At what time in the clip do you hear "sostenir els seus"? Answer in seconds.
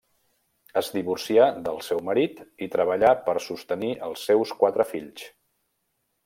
3.49-4.55